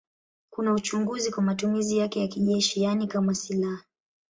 [0.49, 3.83] Kuna uchunguzi kwa matumizi yake ya kijeshi, yaani kama silaha.